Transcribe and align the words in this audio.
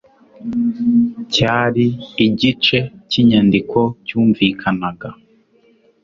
cyari 1.33 1.85
igice 2.25 2.77
cy'inyandiko 3.09 3.79
cyumvikanaga 4.05 5.09